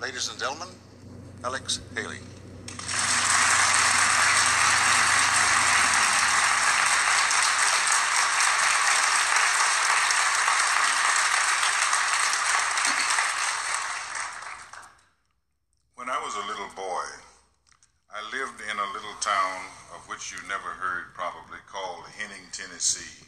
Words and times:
Ladies 0.00 0.30
and 0.30 0.38
gentlemen, 0.38 0.68
Alex 1.42 1.80
Haley. 1.96 2.18
When 15.96 16.08
I 16.08 16.14
was 16.22 16.36
a 16.36 16.46
little 16.46 16.70
boy, 16.76 17.02
I 18.08 18.22
lived 18.30 18.62
in 18.70 18.78
a 18.78 18.92
little 18.94 19.18
town 19.20 19.60
of 19.96 20.08
which 20.08 20.30
you 20.30 20.38
never 20.46 20.78
heard 20.78 21.12
probably 21.14 21.58
called 21.66 22.04
Henning, 22.16 22.46
Tennessee, 22.52 23.26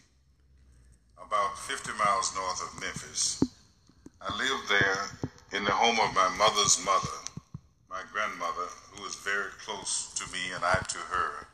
about 1.18 1.58
50 1.58 1.90
miles 1.98 2.32
north 2.36 2.62
of 2.62 2.80
Memphis. 2.80 3.42
I 4.22 4.30
lived 4.38 4.68
there 4.68 4.89
home 5.80 5.96
of 5.96 6.12
my 6.12 6.28
mother's 6.36 6.76
mother, 6.84 7.16
my 7.88 8.04
grandmother, 8.12 8.68
who 8.92 9.00
was 9.00 9.16
very 9.24 9.48
close 9.64 10.12
to 10.12 10.28
me 10.28 10.52
and 10.52 10.60
I 10.60 10.76
to 10.76 11.00
her. 11.08 11.48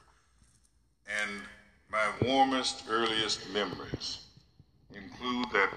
And 1.07 1.47
my 1.87 2.11
warmest, 2.27 2.91
earliest 2.91 3.47
memories 3.55 4.27
include 4.91 5.47
that 5.55 5.71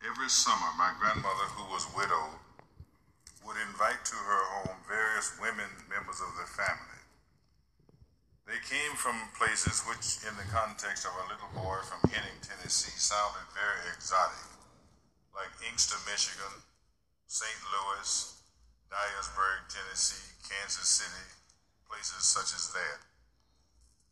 every 0.00 0.32
summer 0.32 0.72
my 0.80 0.96
grandmother, 0.96 1.52
who 1.52 1.68
was 1.68 1.84
widowed, 1.92 2.40
would 3.44 3.60
invite 3.68 4.08
to 4.08 4.16
her 4.16 4.42
home 4.56 4.80
various 4.88 5.36
women 5.36 5.68
members 5.84 6.24
of 6.24 6.32
the 6.40 6.48
family. 6.48 7.04
They 8.48 8.56
came 8.64 8.96
from 8.96 9.20
places 9.36 9.84
which, 9.84 10.24
in 10.24 10.32
the 10.40 10.48
context 10.48 11.04
of 11.04 11.12
a 11.12 11.28
little 11.28 11.52
boy 11.52 11.84
from 11.84 12.08
Henning, 12.08 12.40
Tennessee, 12.40 12.96
sounded 12.96 13.44
very 13.52 13.92
exotic, 13.92 14.48
like 15.36 15.52
Inkster, 15.68 16.00
Michigan, 16.08 16.64
St. 17.30 17.62
Louis, 17.70 18.42
Dyersburg, 18.90 19.70
Tennessee, 19.70 20.34
Kansas 20.42 20.98
City, 20.98 21.30
places 21.86 22.26
such 22.26 22.50
as 22.58 22.74
that. 22.74 23.06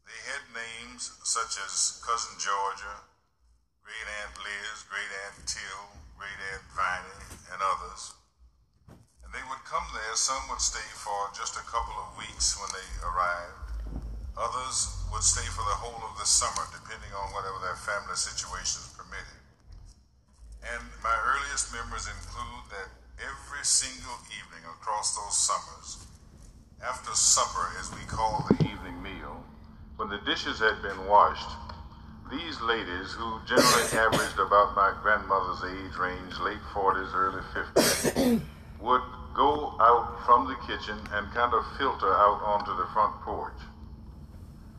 They 0.07 0.23
had 0.31 0.55
names 0.55 1.11
such 1.27 1.59
as 1.59 1.99
Cousin 2.07 2.39
Georgia, 2.39 3.03
Great 3.83 4.07
Aunt 4.23 4.39
Liz, 4.39 4.87
Great 4.87 5.11
Aunt 5.27 5.35
Till, 5.51 5.99
Great 6.15 6.39
Aunt 6.55 6.63
Viney, 6.79 7.43
and 7.51 7.59
others. 7.59 8.15
And 9.27 9.35
they 9.35 9.43
would 9.51 9.67
come 9.67 9.91
there. 9.91 10.15
Some 10.15 10.47
would 10.55 10.63
stay 10.63 10.87
for 10.95 11.35
just 11.35 11.59
a 11.59 11.67
couple 11.67 11.99
of 11.99 12.15
weeks 12.23 12.55
when 12.55 12.71
they 12.71 12.87
arrived. 13.03 13.99
Others 14.39 14.95
would 15.11 15.27
stay 15.27 15.51
for 15.59 15.67
the 15.67 15.75
whole 15.83 16.07
of 16.07 16.15
the 16.23 16.31
summer, 16.31 16.71
depending 16.71 17.11
on 17.19 17.35
whatever 17.35 17.59
their 17.67 17.83
family 17.83 18.15
situations 18.15 18.95
permitted. 18.95 19.43
And 20.63 20.87
my 21.03 21.19
earliest 21.27 21.75
memories 21.75 22.07
include 22.07 22.63
that 22.71 23.08
every 23.19 23.65
single 23.65 24.19
evening 24.31 24.63
across 24.71 25.17
those 25.17 25.37
summers, 25.37 26.07
after 26.85 27.11
supper, 27.15 27.69
as 27.81 27.91
we 27.93 28.05
call 28.07 28.47
the 28.49 28.65
evening 28.65 29.03
meal, 29.03 29.43
when 29.97 30.09
the 30.09 30.23
dishes 30.25 30.61
had 30.61 30.81
been 30.83 31.07
washed, 31.07 31.51
these 32.31 32.61
ladies, 32.61 33.13
who 33.13 33.41
generally 33.47 33.89
averaged 33.99 34.39
about 34.39 34.77
my 34.77 34.95
grandmother's 35.03 35.65
age 35.67 35.97
range, 35.99 36.39
late 36.39 36.63
40s, 36.73 37.15
early 37.15 37.43
50s, 37.51 38.41
would 38.81 39.03
go 39.35 39.75
out 39.81 40.23
from 40.25 40.47
the 40.47 40.59
kitchen 40.67 40.99
and 41.13 41.33
kind 41.35 41.55
of 41.55 41.65
filter 41.77 42.13
out 42.15 42.41
onto 42.43 42.77
the 42.77 42.87
front 42.93 43.15
porch. 43.23 43.59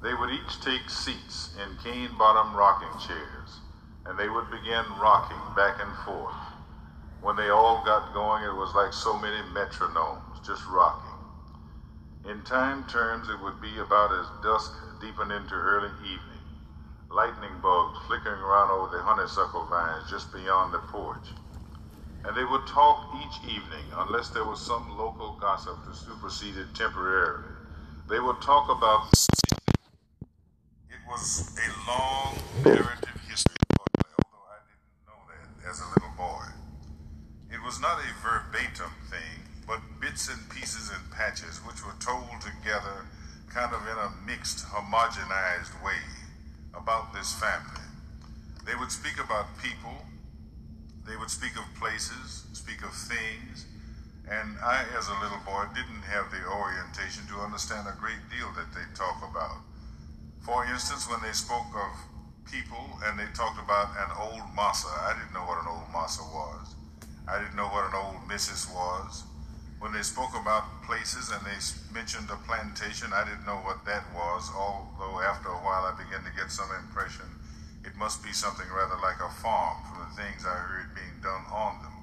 They 0.02 0.14
would 0.14 0.32
each 0.32 0.62
take 0.62 0.90
seats 0.90 1.56
in 1.60 1.76
cane 1.84 2.16
bottom 2.18 2.56
rocking 2.56 2.96
chairs, 3.06 3.60
and 4.06 4.18
they 4.18 4.30
would 4.30 4.50
begin 4.50 4.86
rocking 5.02 5.42
back 5.56 5.76
and 5.84 5.92
forth. 6.06 6.49
When 7.22 7.36
they 7.36 7.50
all 7.50 7.84
got 7.84 8.14
going, 8.14 8.44
it 8.44 8.56
was 8.56 8.74
like 8.76 8.94
so 8.94 9.18
many 9.18 9.42
metronomes, 9.54 10.46
just 10.46 10.66
rocking. 10.68 11.10
In 12.30 12.42
time 12.44 12.86
terms, 12.88 13.28
it 13.30 13.40
would 13.42 13.60
be 13.62 13.78
about 13.80 14.12
as 14.14 14.28
dusk 14.44 14.74
deepened 15.02 15.32
into 15.32 15.56
early 15.56 15.92
evening, 16.04 16.44
lightning 17.12 17.60
bugs 17.62 17.98
flickering 18.08 18.42
around 18.42 18.72
over 18.72 18.96
the 18.96 19.04
honeysuckle 19.04 19.66
vines 19.66 20.10
just 20.10 20.32
beyond 20.32 20.74
the 20.74 20.80
porch. 20.80 21.28
And 22.24 22.36
they 22.36 22.44
would 22.44 22.68
talk 22.68 23.16
each 23.16 23.50
evening, 23.50 23.86
unless 23.96 24.30
there 24.30 24.44
was 24.44 24.60
some 24.60 24.98
local 24.98 25.38
gossip 25.40 25.78
to 25.86 25.96
supersede 25.96 26.58
it 26.58 26.76
temporarily. 26.76 27.48
They 28.10 28.20
would 28.20 28.42
talk 28.42 28.70
about. 28.70 29.08
It 30.90 31.00
was 31.08 31.56
a 31.58 31.90
long 31.90 32.38
narrative 32.66 33.22
history, 33.30 33.56
although 33.80 34.46
I 34.52 34.60
didn't 34.68 35.08
know 35.08 35.20
that 35.32 35.70
as 35.70 35.80
a 35.80 35.88
little 35.96 36.14
boy. 36.18 36.46
It 37.52 37.59
was 37.70 37.80
not 37.80 38.02
a 38.02 38.10
verbatim 38.26 38.90
thing, 39.14 39.46
but 39.68 39.78
bits 40.02 40.26
and 40.26 40.42
pieces 40.50 40.90
and 40.90 41.06
patches 41.14 41.62
which 41.70 41.86
were 41.86 41.94
told 42.02 42.42
together 42.42 43.06
kind 43.46 43.70
of 43.70 43.86
in 43.86 43.94
a 43.94 44.10
mixed, 44.26 44.66
homogenized 44.66 45.78
way 45.86 46.02
about 46.74 47.14
this 47.14 47.38
family. 47.38 47.86
They 48.66 48.74
would 48.74 48.90
speak 48.90 49.22
about 49.22 49.54
people, 49.62 50.02
they 51.06 51.14
would 51.16 51.30
speak 51.30 51.54
of 51.62 51.70
places, 51.78 52.50
speak 52.58 52.82
of 52.82 52.90
things, 52.90 53.70
and 54.26 54.58
I, 54.66 54.90
as 54.98 55.06
a 55.06 55.22
little 55.22 55.46
boy, 55.46 55.70
didn't 55.78 56.10
have 56.10 56.34
the 56.34 56.42
orientation 56.50 57.30
to 57.30 57.46
understand 57.46 57.86
a 57.86 57.94
great 58.02 58.26
deal 58.34 58.50
that 58.58 58.74
they 58.74 58.90
talk 58.98 59.22
about. 59.22 59.62
For 60.42 60.66
instance, 60.66 61.06
when 61.06 61.22
they 61.22 61.38
spoke 61.38 61.70
of 61.78 61.94
people 62.50 62.98
and 63.06 63.14
they 63.20 63.30
talked 63.38 63.62
about 63.62 63.94
an 63.94 64.10
old 64.18 64.42
massa, 64.58 64.90
I 64.90 65.14
didn't 65.22 65.38
know 65.38 65.46
what 65.46 65.62
an 65.62 65.70
old 65.70 65.86
massa 65.94 66.26
was. 66.34 66.74
I 67.30 67.40
didn't 67.40 67.56
know 67.56 67.70
what 67.70 67.86
an 67.86 67.96
old 67.96 68.28
missus 68.28 68.68
was. 68.74 69.24
When 69.80 69.94
they 69.94 70.02
spoke 70.02 70.36
about 70.36 70.84
places 70.84 71.32
and 71.32 71.40
they 71.46 71.62
mentioned 71.94 72.28
a 72.30 72.36
plantation, 72.44 73.14
I 73.14 73.24
didn't 73.24 73.46
know 73.46 73.62
what 73.64 73.86
that 73.86 74.04
was, 74.14 74.52
although 74.52 75.22
after 75.22 75.50
a 75.50 75.62
while 75.64 75.86
I 75.86 75.96
began 75.96 76.26
to 76.26 76.36
get 76.36 76.52
some 76.52 76.70
impression 76.76 77.26
it 77.86 77.96
must 77.96 78.24
be 78.24 78.34
something 78.34 78.68
rather 78.76 79.00
like 79.02 79.20
a 79.24 79.30
farm 79.42 79.78
from 79.88 80.04
the 80.04 80.22
things 80.22 80.46
I 80.46 80.56
heard 80.56 80.94
being 80.96 81.18
done 81.24 81.46
on 81.52 81.82
them. 81.82 81.96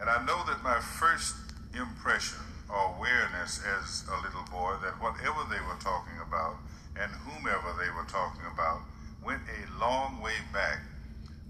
And 0.00 0.10
I 0.10 0.24
know 0.26 0.44
that 0.46 0.62
my 0.62 0.80
first 0.80 1.34
impression 1.74 2.42
or 2.68 2.94
awareness 2.96 3.62
as 3.64 4.04
a 4.10 4.16
little 4.22 4.44
boy 4.50 4.76
that 4.82 5.00
whatever 5.00 5.46
they 5.50 5.62
were 5.62 5.78
talking 5.80 6.18
about 6.26 6.56
and 6.98 7.10
whomever 7.24 7.74
they 7.78 7.90
were 7.90 8.06
talking 8.06 8.44
about 8.52 8.82
went 9.24 9.42
a 9.46 9.80
long 9.80 10.20
way 10.20 10.36
back 10.52 10.80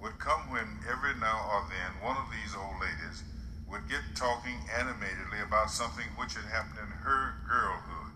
would 0.01 0.19
come 0.19 0.51
when 0.51 0.79
every 0.87 1.15
now 1.19 1.51
or 1.51 1.67
then 1.67 1.91
one 2.03 2.17
of 2.17 2.31
these 2.31 2.55
old 2.55 2.79
ladies 2.81 3.23
would 3.69 3.89
get 3.89 4.01
talking 4.15 4.57
animatedly 4.73 5.43
about 5.45 5.71
something 5.71 6.07
which 6.17 6.35
had 6.35 6.47
happened 6.47 6.79
in 6.81 6.93
her 7.05 7.35
girlhood. 7.45 8.15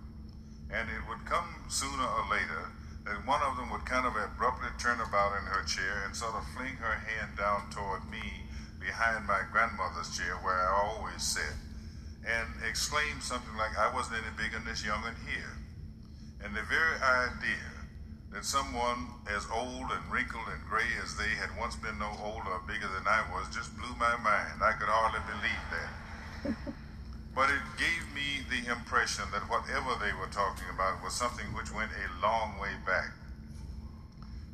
And 0.73 0.89
it 0.89 1.05
would 1.09 1.27
come 1.27 1.67
sooner 1.69 2.07
or 2.07 2.25
later 2.31 2.73
that 3.05 3.27
one 3.27 3.43
of 3.43 3.57
them 3.57 3.69
would 3.71 3.85
kind 3.85 4.07
of 4.07 4.17
abruptly 4.17 4.71
turn 4.79 5.01
about 5.01 5.37
in 5.37 5.45
her 5.51 5.65
chair 5.65 6.07
and 6.07 6.17
sort 6.17 6.35
of 6.35 6.47
fling 6.57 6.79
her 6.81 7.03
hand 7.03 7.37
down 7.37 7.69
toward 7.69 8.09
me 8.09 8.47
behind 8.81 9.27
my 9.27 9.43
grandmother's 9.51 10.17
chair 10.17 10.39
where 10.41 10.57
I 10.57 10.71
always 10.71 11.23
sat 11.23 11.59
and 12.25 12.49
exclaim 12.63 13.21
something 13.21 13.57
like, 13.59 13.77
I 13.77 13.93
wasn't 13.93 14.23
any 14.23 14.33
bigger 14.39 14.59
than 14.59 14.67
this 14.67 14.87
young'un 14.87 15.19
here. 15.27 15.59
And 16.43 16.55
the 16.55 16.63
very 16.63 16.97
idea 17.03 17.72
that 18.33 18.45
someone 18.45 19.09
as 19.29 19.47
old 19.53 19.93
and 19.93 20.05
wrinkled 20.11 20.49
and 20.49 20.65
gray 20.65 20.89
as 21.05 21.17
they 21.17 21.37
had 21.37 21.53
once 21.61 21.77
been 21.77 21.99
no 21.99 22.11
older 22.25 22.49
or 22.49 22.63
bigger 22.67 22.89
than 22.89 23.07
I 23.07 23.23
was 23.31 23.55
just 23.55 23.77
blew 23.77 23.93
my 24.01 24.17
mind. 24.17 24.65
I 24.65 24.73
could 24.73 24.89
hardly 24.89 25.21
believe 25.29 25.65
that. 25.71 26.73
But 27.35 27.49
it 27.49 27.65
gave 27.81 28.13
me 28.13 28.45
the 28.45 28.71
impression 28.71 29.25
that 29.33 29.49
whatever 29.49 29.97
they 29.97 30.13
were 30.13 30.29
talking 30.29 30.69
about 30.69 31.03
was 31.03 31.15
something 31.15 31.47
which 31.57 31.73
went 31.73 31.89
a 31.97 32.21
long 32.21 32.61
way 32.61 32.77
back. 32.85 33.09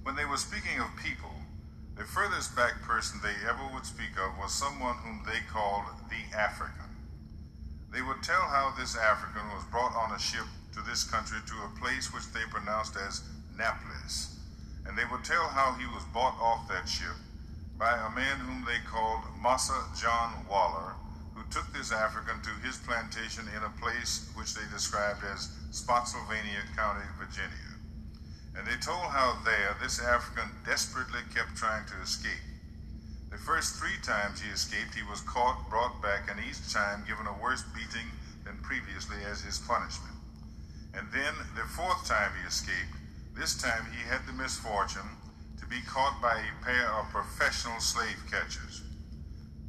When 0.04 0.14
they 0.14 0.24
were 0.24 0.38
speaking 0.38 0.78
of 0.78 0.86
people, 0.94 1.34
the 1.96 2.04
furthest 2.04 2.54
back 2.54 2.80
person 2.82 3.18
they 3.18 3.34
ever 3.42 3.66
would 3.74 3.84
speak 3.84 4.14
of 4.14 4.38
was 4.38 4.54
someone 4.54 4.94
whom 5.02 5.26
they 5.26 5.42
called 5.50 5.90
the 6.08 6.22
African. 6.30 6.94
They 7.92 8.02
would 8.02 8.22
tell 8.22 8.46
how 8.46 8.72
this 8.78 8.96
African 8.96 9.48
was 9.50 9.64
brought 9.72 9.96
on 9.98 10.14
a 10.14 10.18
ship 10.18 10.46
to 10.74 10.80
this 10.82 11.02
country 11.02 11.38
to 11.48 11.66
a 11.66 11.80
place 11.80 12.14
which 12.14 12.30
they 12.30 12.46
pronounced 12.48 12.94
as 12.94 13.26
Naplis. 13.58 14.38
And 14.86 14.96
they 14.96 15.04
would 15.10 15.24
tell 15.24 15.48
how 15.48 15.74
he 15.74 15.84
was 15.86 16.04
bought 16.14 16.38
off 16.40 16.68
that 16.68 16.88
ship 16.88 17.18
by 17.78 17.92
a 17.92 18.14
man 18.14 18.38
whom 18.38 18.64
they 18.64 18.78
called 18.88 19.22
Massa 19.42 19.84
John 20.00 20.46
Waller, 20.48 20.94
who 21.34 21.42
took 21.50 21.70
this 21.72 21.92
African 21.92 22.40
to 22.42 22.66
his 22.66 22.78
plantation 22.78 23.44
in 23.54 23.62
a 23.62 23.80
place 23.82 24.30
which 24.34 24.54
they 24.54 24.64
described 24.72 25.20
as 25.22 25.50
Spotsylvania 25.70 26.62
County, 26.74 27.04
Virginia. 27.18 27.68
And 28.56 28.66
they 28.66 28.80
told 28.82 29.14
how 29.14 29.38
there 29.44 29.76
this 29.80 30.02
African 30.02 30.50
desperately 30.66 31.20
kept 31.34 31.54
trying 31.54 31.86
to 31.86 32.02
escape. 32.02 32.42
The 33.30 33.38
first 33.38 33.76
three 33.76 34.00
times 34.02 34.40
he 34.40 34.50
escaped, 34.50 34.94
he 34.94 35.06
was 35.06 35.20
caught, 35.20 35.70
brought 35.70 36.02
back, 36.02 36.26
and 36.30 36.40
each 36.40 36.58
time 36.72 37.04
given 37.06 37.26
a 37.26 37.42
worse 37.42 37.62
beating 37.76 38.10
than 38.44 38.58
previously 38.62 39.18
as 39.30 39.42
his 39.42 39.58
punishment. 39.58 40.16
And 40.94 41.06
then 41.12 41.34
the 41.54 41.68
fourth 41.70 42.08
time 42.08 42.32
he 42.40 42.48
escaped, 42.48 42.97
this 43.36 43.60
time 43.60 43.86
he 43.92 44.08
had 44.08 44.26
the 44.26 44.32
misfortune 44.32 45.16
to 45.60 45.66
be 45.66 45.80
caught 45.86 46.20
by 46.20 46.38
a 46.40 46.64
pair 46.64 46.88
of 46.92 47.10
professional 47.10 47.80
slave 47.80 48.22
catchers. 48.30 48.82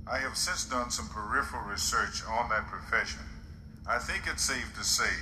I 0.08 0.20
have 0.20 0.38
since 0.38 0.66
done 0.66 0.90
some 0.90 1.10
peripheral 1.10 1.64
research 1.64 2.24
on 2.28 2.50
that 2.50 2.68
profession. 2.68 3.22
I 3.88 4.00
think 4.00 4.24
it's 4.28 4.44
safe 4.44 4.74
to 4.76 4.84
say 4.84 5.14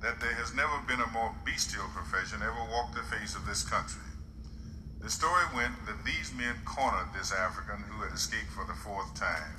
that 0.00 0.20
there 0.20 0.34
has 0.34 0.54
never 0.54 0.78
been 0.86 1.00
a 1.00 1.10
more 1.10 1.34
bestial 1.44 1.88
profession 1.94 2.42
ever 2.42 2.70
walked 2.70 2.94
the 2.94 3.02
face 3.02 3.34
of 3.34 3.46
this 3.46 3.62
country. 3.62 4.02
The 5.00 5.10
story 5.10 5.44
went 5.54 5.86
that 5.86 6.04
these 6.04 6.32
men 6.32 6.56
cornered 6.64 7.12
this 7.12 7.32
African 7.32 7.84
who 7.84 8.02
had 8.02 8.14
escaped 8.14 8.50
for 8.50 8.64
the 8.64 8.78
fourth 8.78 9.14
time, 9.14 9.52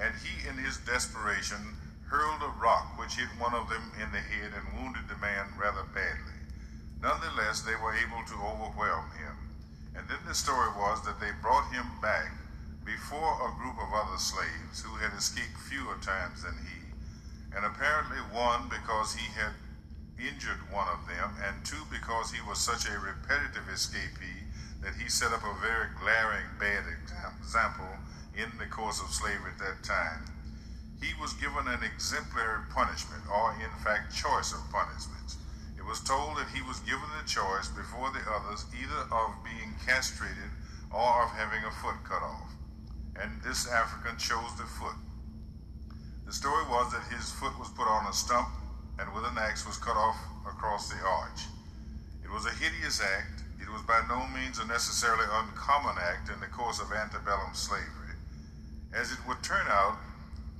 and 0.00 0.14
he, 0.22 0.48
in 0.48 0.56
his 0.56 0.78
desperation, 0.78 1.58
hurled 2.06 2.42
a 2.42 2.60
rock 2.62 2.98
which 2.98 3.16
hit 3.16 3.28
one 3.38 3.54
of 3.54 3.68
them 3.68 3.90
in 4.00 4.10
the 4.12 4.22
head 4.22 4.52
and 4.54 4.78
wounded 4.78 5.08
the 5.08 5.16
man 5.16 5.46
rather 5.58 5.82
badly. 5.94 6.37
Nonetheless, 7.00 7.62
they 7.62 7.76
were 7.78 7.94
able 7.94 8.22
to 8.26 8.34
overwhelm 8.42 9.10
him. 9.14 9.36
And 9.94 10.08
then 10.08 10.18
the 10.26 10.34
story 10.34 10.70
was 10.76 11.04
that 11.04 11.20
they 11.20 11.30
brought 11.42 11.72
him 11.72 11.86
back 12.02 12.30
before 12.84 13.38
a 13.38 13.54
group 13.60 13.76
of 13.78 13.92
other 13.92 14.18
slaves 14.18 14.82
who 14.82 14.96
had 14.96 15.12
escaped 15.12 15.58
fewer 15.68 15.96
times 16.00 16.42
than 16.42 16.54
he, 16.64 16.80
and 17.54 17.64
apparently 17.64 18.18
one 18.32 18.68
because 18.68 19.14
he 19.14 19.26
had 19.34 19.52
injured 20.18 20.72
one 20.72 20.88
of 20.88 21.06
them, 21.06 21.30
and 21.46 21.64
two 21.64 21.84
because 21.90 22.32
he 22.32 22.42
was 22.42 22.58
such 22.58 22.88
a 22.88 22.98
repetitive 22.98 23.68
escapee 23.70 24.48
that 24.82 24.94
he 24.98 25.08
set 25.08 25.32
up 25.32 25.42
a 25.42 25.60
very 25.60 25.86
glaring 26.00 26.46
bad 26.58 26.82
example 27.38 27.92
in 28.34 28.50
the 28.58 28.66
course 28.66 29.00
of 29.00 29.10
slavery 29.10 29.52
at 29.54 29.58
that 29.58 29.82
time. 29.82 30.24
He 31.00 31.14
was 31.20 31.32
given 31.34 31.68
an 31.68 31.82
exemplary 31.82 32.66
punishment, 32.74 33.22
or 33.30 33.54
in 33.54 33.70
fact, 33.84 34.14
choice 34.14 34.52
of 34.52 34.66
punishments. 34.70 35.36
Was 35.88 36.04
told 36.04 36.36
that 36.36 36.52
he 36.52 36.60
was 36.60 36.80
given 36.80 37.08
the 37.16 37.26
choice 37.26 37.72
before 37.72 38.12
the 38.12 38.20
others 38.28 38.66
either 38.76 39.08
of 39.08 39.40
being 39.42 39.72
castrated 39.86 40.52
or 40.92 41.24
of 41.24 41.30
having 41.32 41.64
a 41.64 41.72
foot 41.80 41.96
cut 42.04 42.20
off 42.20 42.52
and 43.20 43.32
this 43.42 43.66
African 43.66 44.16
chose 44.16 44.54
the 44.56 44.64
foot. 44.64 44.94
The 46.26 46.32
story 46.32 46.64
was 46.70 46.92
that 46.92 47.08
his 47.12 47.32
foot 47.32 47.58
was 47.58 47.68
put 47.70 47.88
on 47.88 48.06
a 48.06 48.12
stump 48.12 48.48
and 48.98 49.12
with 49.14 49.24
an 49.24 49.38
axe 49.38 49.66
was 49.66 49.76
cut 49.78 49.96
off 49.96 50.18
across 50.46 50.88
the 50.88 51.00
arch. 51.00 51.48
It 52.22 52.30
was 52.30 52.46
a 52.46 52.54
hideous 52.54 53.00
act. 53.00 53.42
It 53.60 53.72
was 53.72 53.82
by 53.82 54.02
no 54.08 54.26
means 54.28 54.58
a 54.58 54.66
necessarily 54.66 55.24
uncommon 55.24 55.96
act 55.98 56.30
in 56.30 56.38
the 56.40 56.52
course 56.52 56.80
of 56.80 56.92
antebellum 56.92 57.54
slavery. 57.54 58.14
As 58.92 59.10
it 59.10 59.18
would 59.26 59.42
turn 59.42 59.66
out, 59.68 59.96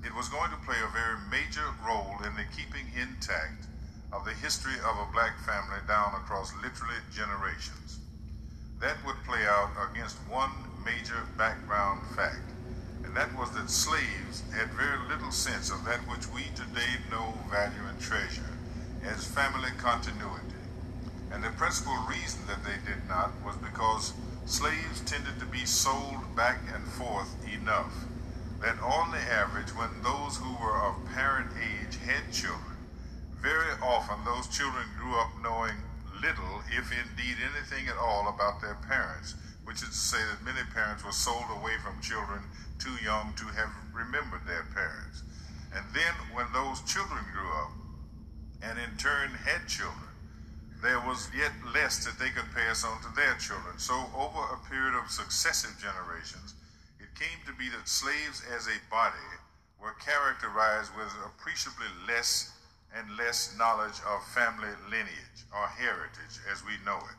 it 0.05 0.15
was 0.15 0.29
going 0.29 0.51
to 0.51 0.67
play 0.67 0.79
a 0.81 0.93
very 0.93 1.19
major 1.31 1.69
role 1.85 2.17
in 2.25 2.35
the 2.35 2.49
keeping 2.57 2.87
intact 2.97 3.69
of 4.13 4.25
the 4.25 4.33
history 4.33 4.75
of 4.85 4.97
a 4.97 5.13
black 5.13 5.39
family 5.45 5.79
down 5.87 6.15
across 6.15 6.53
literally 6.63 6.97
generations. 7.15 7.99
That 8.81 8.97
would 9.05 9.23
play 9.27 9.45
out 9.47 9.71
against 9.91 10.17
one 10.29 10.51
major 10.85 11.27
background 11.37 12.01
fact, 12.17 12.49
and 13.05 13.15
that 13.17 13.37
was 13.39 13.51
that 13.53 13.69
slaves 13.69 14.43
had 14.55 14.71
very 14.73 14.99
little 15.09 15.33
sense 15.33 15.71
of 15.71 15.85
that 15.85 16.01
which 16.09 16.27
we 16.29 16.43
today 16.55 17.03
know, 17.11 17.35
value, 17.51 17.85
and 17.89 18.01
treasure 18.01 18.57
as 19.05 19.27
family 19.27 19.71
continuity. 19.79 20.57
And 21.31 21.45
the 21.45 21.51
principal 21.51 21.97
reason 22.09 22.41
that 22.47 22.65
they 22.65 22.79
did 22.91 23.07
not 23.09 23.33
was 23.45 23.57
because 23.57 24.15
slaves 24.47 25.01
tended 25.03 25.39
to 25.41 25.47
be 25.47 25.67
sold 25.67 26.35
back 26.35 26.61
and 26.73 26.85
forth 26.85 27.37
enough 27.53 27.93
that 28.63 28.81
on 28.81 29.13
the 29.13 29.19
average, 29.19 29.71
when 29.71 29.91
those 30.03 30.39
who 30.39 30.51
were 30.57 30.77
of 30.83 30.95
parent 31.15 31.51
age 31.59 31.97
had 32.05 32.33
children, 32.33 32.78
often 33.83 34.25
those 34.25 34.49
children 34.49 34.85
grew 34.99 35.19
up 35.19 35.31
knowing 35.43 35.75
little, 36.21 36.63
if 36.71 36.91
indeed 36.91 37.37
anything 37.39 37.89
at 37.89 37.97
all, 37.97 38.29
about 38.29 38.61
their 38.61 38.77
parents 38.89 39.35
which 39.69 39.85
is 39.85 39.93
to 39.93 40.17
say 40.17 40.25
that 40.33 40.41
many 40.41 40.65
parents 40.73 41.05
were 41.05 41.13
sold 41.13 41.45
away 41.61 41.77
from 41.85 42.01
children 42.01 42.41
too 42.81 42.97
young 43.05 43.37
to 43.37 43.45
have 43.53 43.69
remembered 43.93 44.41
their 44.49 44.65
parents. 44.73 45.21
And 45.77 45.85
then 45.93 46.17
when 46.33 46.49
those 46.57 46.81
children 46.89 47.21
grew 47.37 47.53
up 47.53 47.77
and 48.65 48.81
in 48.81 48.97
turn 48.97 49.29
had 49.45 49.69
children, 49.69 50.09
there 50.81 51.05
was 51.05 51.29
yet 51.37 51.53
less 51.77 52.01
that 52.09 52.17
they 52.17 52.33
could 52.33 52.49
pass 52.57 52.81
on 52.81 52.97
to 53.05 53.13
their 53.13 53.37
children. 53.37 53.77
So 53.77 53.93
over 54.17 54.41
a 54.57 54.65
period 54.73 54.97
of 54.97 55.13
successive 55.13 55.77
generations, 55.77 56.57
it 56.97 57.13
came 57.13 57.37
to 57.45 57.53
be 57.53 57.69
that 57.69 57.85
slaves 57.85 58.41
as 58.49 58.73
a 58.73 58.81
body 58.89 59.29
were 59.77 60.01
characterized 60.01 60.97
with 60.97 61.13
appreciably 61.29 61.93
less 62.09 62.57
and 62.95 63.17
less 63.17 63.55
knowledge 63.59 64.01
of 64.07 64.25
family 64.35 64.73
lineage 64.91 65.45
or 65.53 65.67
heritage 65.69 66.41
as 66.51 66.65
we 66.65 66.81
know 66.85 66.99
it. 66.99 67.19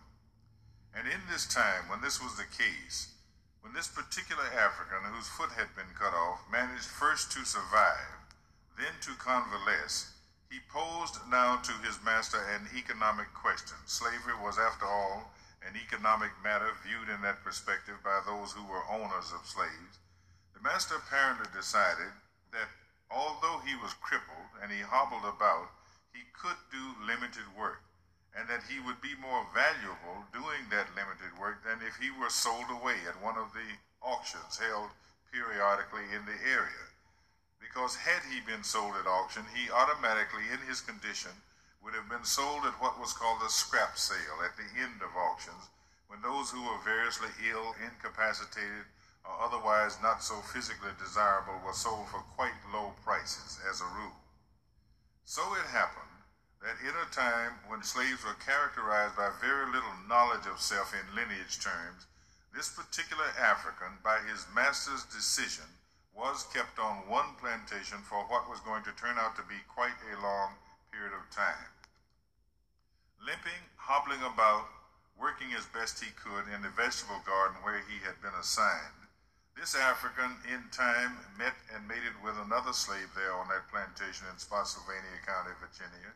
And 0.95 1.07
in 1.07 1.21
this 1.30 1.45
time, 1.45 1.88
when 1.88 2.01
this 2.01 2.21
was 2.21 2.36
the 2.36 2.50
case, 2.50 3.13
when 3.62 3.74
this 3.74 3.88
particular 3.88 4.44
African 4.56 5.04
whose 5.13 5.27
foot 5.27 5.51
had 5.51 5.75
been 5.75 5.94
cut 5.98 6.13
off 6.13 6.42
managed 6.51 6.89
first 6.89 7.31
to 7.33 7.45
survive, 7.45 8.18
then 8.77 8.95
to 9.01 9.12
convalesce, 9.19 10.12
he 10.50 10.57
posed 10.71 11.19
now 11.30 11.57
to 11.62 11.74
his 11.86 12.01
master 12.04 12.39
an 12.56 12.65
economic 12.75 13.30
question. 13.36 13.77
Slavery 13.86 14.33
was, 14.42 14.57
after 14.57 14.86
all, 14.86 15.30
an 15.62 15.75
economic 15.77 16.31
matter 16.42 16.72
viewed 16.81 17.12
in 17.13 17.22
that 17.22 17.44
perspective 17.44 18.01
by 18.04 18.22
those 18.25 18.54
who 18.54 18.65
were 18.65 18.81
owners 18.89 19.30
of 19.36 19.45
slaves. 19.45 20.00
The 20.56 20.63
master 20.63 20.95
apparently 20.95 21.45
decided 21.54 22.10
that 22.51 22.72
although 23.12 23.60
he 23.66 23.76
was 23.76 23.94
crippled 24.00 24.50
and 24.62 24.72
he 24.72 24.82
hobbled 24.82 25.26
about, 25.26 25.70
he 26.14 26.22
could 26.34 26.58
do 26.72 26.96
limited 27.06 27.46
work 27.58 27.82
and 28.38 28.48
that 28.48 28.64
he 28.70 28.80
would 28.80 29.02
be 29.02 29.18
more 29.18 29.46
valuable 29.54 30.26
doing 30.32 30.70
that 30.70 30.94
limited 30.94 31.34
work 31.42 31.66
than 31.66 31.82
if 31.82 31.98
he 31.98 32.14
were 32.14 32.30
sold 32.30 32.70
away 32.70 32.96
at 33.10 33.18
one 33.22 33.38
of 33.38 33.52
the 33.54 33.66
auctions 34.02 34.62
held 34.62 34.90
periodically 35.34 36.06
in 36.14 36.24
the 36.26 36.40
area. 36.46 36.86
Because 37.60 37.96
had 37.96 38.22
he 38.30 38.40
been 38.42 38.64
sold 38.64 38.96
at 38.96 39.10
auction, 39.10 39.44
he 39.54 39.70
automatically, 39.70 40.46
in 40.54 40.62
his 40.66 40.82
condition, 40.82 41.32
would 41.84 41.94
have 41.94 42.10
been 42.10 42.26
sold 42.26 42.66
at 42.66 42.80
what 42.82 43.00
was 43.00 43.14
called 43.14 43.42
a 43.44 43.50
scrap 43.50 43.98
sale 43.98 44.42
at 44.44 44.56
the 44.58 44.70
end 44.80 45.02
of 45.02 45.16
auctions, 45.16 45.70
when 46.08 46.22
those 46.22 46.50
who 46.50 46.64
were 46.64 46.82
variously 46.84 47.30
ill, 47.52 47.76
incapacitated, 47.84 48.88
or 49.25 49.36
otherwise 49.39 49.98
not 50.01 50.24
so 50.24 50.36
physically 50.54 50.92
desirable 50.98 51.60
were 51.66 51.74
sold 51.74 52.07
for 52.10 52.19
quite 52.36 52.56
low 52.74 52.94
prices 53.04 53.60
as 53.69 53.81
a 53.81 53.95
rule. 53.95 54.18
So 55.25 55.42
it 55.54 55.69
happened 55.69 56.10
that 56.62 56.81
in 56.83 56.92
a 56.92 57.13
time 57.13 57.56
when 57.68 57.83
slaves 57.83 58.25
were 58.25 58.36
characterized 58.44 59.16
by 59.16 59.31
very 59.39 59.66
little 59.71 59.95
knowledge 60.07 60.45
of 60.50 60.60
self 60.60 60.92
in 60.94 61.16
lineage 61.16 61.60
terms, 61.60 62.07
this 62.54 62.74
particular 62.74 63.30
African, 63.39 64.01
by 64.04 64.19
his 64.27 64.45
master's 64.54 65.06
decision, 65.06 65.69
was 66.12 66.50
kept 66.51 66.79
on 66.79 67.08
one 67.08 67.38
plantation 67.39 68.00
for 68.03 68.27
what 68.27 68.50
was 68.50 68.60
going 68.67 68.84
to 68.84 68.98
turn 69.00 69.15
out 69.15 69.38
to 69.38 69.46
be 69.48 69.55
quite 69.72 69.96
a 70.12 70.20
long 70.20 70.51
period 70.91 71.15
of 71.15 71.29
time. 71.32 71.72
Limping, 73.24 73.63
hobbling 73.77 74.20
about, 74.25 74.67
working 75.15 75.55
as 75.55 75.65
best 75.72 76.03
he 76.03 76.12
could 76.20 76.51
in 76.51 76.60
the 76.62 76.74
vegetable 76.75 77.24
garden 77.24 77.55
where 77.63 77.79
he 77.88 78.03
had 78.03 78.20
been 78.20 78.36
assigned, 78.36 78.99
this 79.60 79.75
African 79.75 80.39
in 80.48 80.63
time 80.72 81.20
met 81.36 81.54
and 81.75 81.84
mated 81.84 82.16
with 82.24 82.39
another 82.39 82.72
slave 82.72 83.12
there 83.12 83.36
on 83.36 83.51
that 83.51 83.68
plantation 83.68 84.24
in 84.32 84.39
Spotsylvania 84.39 85.20
County, 85.28 85.51
Virginia 85.60 86.16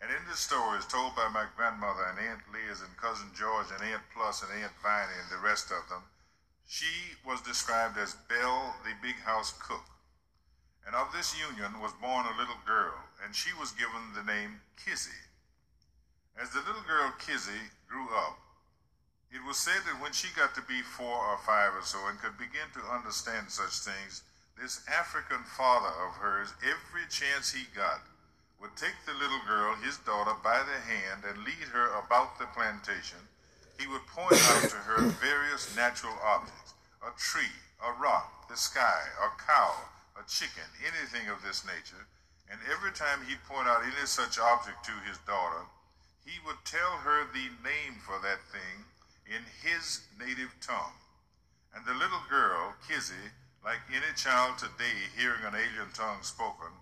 and 0.00 0.10
in 0.14 0.22
this 0.30 0.38
story 0.38 0.78
is 0.78 0.86
told 0.86 1.16
by 1.16 1.28
my 1.28 1.46
grandmother 1.56 2.06
and 2.06 2.18
Aunt 2.22 2.46
Liz 2.54 2.80
and 2.82 2.96
cousin 2.96 3.34
George 3.34 3.66
and 3.74 3.82
Aunt 3.82 4.02
Plus 4.14 4.42
and 4.42 4.52
Aunt 4.54 4.72
Viney 4.78 5.18
and 5.18 5.30
the 5.30 5.42
rest 5.42 5.74
of 5.74 5.88
them, 5.90 6.06
she 6.66 7.18
was 7.26 7.42
described 7.42 7.98
as 7.98 8.14
Belle, 8.30 8.76
the 8.84 8.94
big 9.02 9.16
house 9.26 9.52
cook. 9.58 9.84
And 10.86 10.94
of 10.94 11.10
this 11.12 11.34
union 11.34 11.80
was 11.82 11.92
born 12.00 12.26
a 12.26 12.38
little 12.38 12.62
girl, 12.64 12.94
and 13.24 13.34
she 13.34 13.50
was 13.58 13.72
given 13.74 14.14
the 14.14 14.22
name 14.22 14.62
Kizzy. 14.78 15.26
As 16.40 16.50
the 16.50 16.62
little 16.62 16.86
girl 16.86 17.12
Kizzy 17.18 17.74
grew 17.88 18.06
up, 18.14 18.38
it 19.30 19.44
was 19.44 19.58
said 19.58 19.84
that 19.84 20.00
when 20.00 20.12
she 20.12 20.28
got 20.32 20.54
to 20.54 20.62
be 20.62 20.80
four 20.80 21.12
or 21.12 21.38
five 21.44 21.76
or 21.76 21.84
so 21.84 21.98
and 22.08 22.18
could 22.18 22.38
begin 22.40 22.64
to 22.72 22.92
understand 22.92 23.50
such 23.50 23.84
things, 23.84 24.22
this 24.56 24.80
African 24.88 25.44
father 25.44 25.92
of 26.02 26.16
hers, 26.16 26.54
every 26.64 27.04
chance 27.12 27.52
he 27.52 27.68
got, 27.76 28.00
would 28.60 28.74
take 28.74 28.96
the 29.06 29.14
little 29.14 29.40
girl, 29.46 29.76
his 29.84 29.98
daughter, 30.02 30.34
by 30.42 30.58
the 30.64 30.80
hand 30.80 31.22
and 31.28 31.44
lead 31.44 31.68
her 31.70 31.92
about 32.00 32.38
the 32.38 32.48
plantation, 32.56 33.20
he 33.78 33.86
would 33.86 34.02
point 34.10 34.40
out 34.50 34.66
to 34.66 34.80
her 34.82 35.00
various 35.22 35.76
natural 35.76 36.16
objects 36.24 36.74
a 37.06 37.14
tree, 37.14 37.54
a 37.86 37.92
rock, 38.02 38.48
the 38.50 38.56
sky, 38.56 39.06
a 39.22 39.30
cow, 39.38 39.70
a 40.18 40.26
chicken, 40.26 40.66
anything 40.82 41.30
of 41.30 41.38
this 41.46 41.62
nature. 41.62 42.02
And 42.50 42.58
every 42.66 42.90
time 42.90 43.22
he'd 43.22 43.44
point 43.46 43.68
out 43.68 43.84
any 43.84 44.06
such 44.06 44.40
object 44.40 44.82
to 44.86 45.06
his 45.06 45.18
daughter, 45.28 45.62
he 46.26 46.42
would 46.44 46.58
tell 46.64 46.98
her 47.06 47.30
the 47.30 47.54
name 47.62 48.02
for 48.02 48.18
that 48.18 48.42
thing 48.50 48.82
in 49.28 49.44
his 49.62 50.00
native 50.18 50.56
tongue. 50.60 50.96
And 51.74 51.84
the 51.84 51.92
little 51.92 52.24
girl, 52.28 52.74
Kizzy, 52.88 53.36
like 53.64 53.84
any 53.92 54.12
child 54.16 54.58
today 54.58 55.12
hearing 55.16 55.44
an 55.44 55.54
alien 55.54 55.92
tongue 55.92 56.22
spoken, 56.22 56.72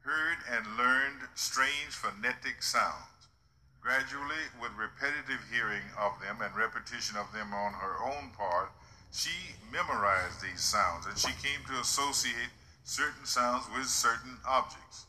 heard 0.00 0.38
and 0.52 0.76
learned 0.76 1.24
strange 1.34 1.96
phonetic 1.96 2.62
sounds. 2.62 3.32
Gradually, 3.80 4.52
with 4.60 4.72
repetitive 4.76 5.40
hearing 5.52 5.84
of 5.98 6.12
them 6.20 6.40
and 6.40 6.54
repetition 6.56 7.16
of 7.16 7.32
them 7.32 7.52
on 7.52 7.72
her 7.72 7.96
own 8.04 8.30
part, 8.36 8.72
she 9.12 9.56
memorized 9.72 10.40
these 10.40 10.60
sounds 10.60 11.06
and 11.06 11.16
she 11.16 11.32
came 11.40 11.60
to 11.68 11.80
associate 11.80 12.52
certain 12.84 13.24
sounds 13.24 13.64
with 13.74 13.86
certain 13.86 14.36
objects. 14.46 15.06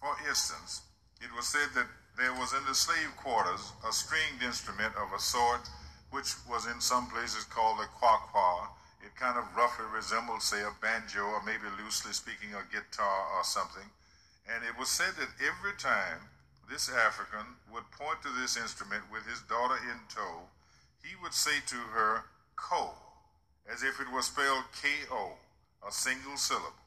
For 0.00 0.14
instance, 0.26 0.82
it 1.20 1.30
was 1.34 1.46
said 1.46 1.68
that 1.74 1.86
there 2.18 2.34
was 2.34 2.52
in 2.52 2.64
the 2.66 2.74
slave 2.74 3.14
quarters 3.16 3.72
a 3.86 3.92
stringed 3.92 4.42
instrument 4.42 4.92
of 4.98 5.08
a 5.14 5.22
sort 5.22 5.62
which 6.10 6.34
was 6.50 6.66
in 6.66 6.80
some 6.80 7.06
places 7.08 7.44
called 7.44 7.78
a 7.78 7.86
quaqua. 7.94 8.66
It 9.06 9.14
kind 9.14 9.38
of 9.38 9.46
roughly 9.54 9.86
resembled, 9.94 10.42
say, 10.42 10.60
a 10.62 10.74
banjo 10.82 11.22
or 11.22 11.40
maybe 11.46 11.70
loosely 11.78 12.12
speaking 12.12 12.50
a 12.58 12.66
guitar 12.74 13.22
or 13.38 13.44
something. 13.44 13.86
And 14.50 14.64
it 14.64 14.74
was 14.74 14.88
said 14.88 15.14
that 15.14 15.30
every 15.38 15.78
time 15.78 16.26
this 16.68 16.90
African 16.90 17.54
would 17.72 17.86
point 17.92 18.20
to 18.22 18.34
this 18.34 18.56
instrument 18.56 19.06
with 19.12 19.22
his 19.28 19.40
daughter 19.46 19.78
in 19.78 20.02
tow, 20.10 20.50
he 21.04 21.14
would 21.22 21.34
say 21.34 21.62
to 21.70 21.78
her, 21.94 22.24
Ko, 22.56 22.98
as 23.70 23.84
if 23.84 24.00
it 24.00 24.10
was 24.10 24.26
spelled 24.26 24.64
K 24.74 24.88
O, 25.12 25.38
a 25.86 25.92
single 25.92 26.36
syllable. 26.36 26.82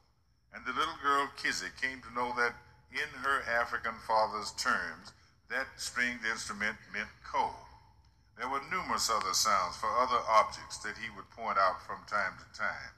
And 0.53 0.65
the 0.65 0.75
little 0.75 0.99
girl 1.01 1.29
Kizzy 1.41 1.71
came 1.79 2.01
to 2.03 2.13
know 2.13 2.33
that 2.35 2.53
in 2.91 3.07
her 3.23 3.39
African 3.47 3.95
father's 4.05 4.51
terms, 4.51 5.13
that 5.51 5.67
stringed 5.75 6.23
instrument 6.23 6.79
meant 6.95 7.11
coal. 7.27 7.67
There 8.39 8.47
were 8.47 8.63
numerous 8.71 9.11
other 9.11 9.35
sounds 9.35 9.75
for 9.75 9.91
other 9.91 10.23
objects 10.23 10.79
that 10.79 10.97
he 10.97 11.11
would 11.11 11.29
point 11.29 11.59
out 11.59 11.83
from 11.83 12.07
time 12.07 12.39
to 12.39 12.47
time. 12.57 12.95